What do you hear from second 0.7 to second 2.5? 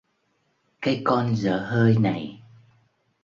Cái con dở hơi này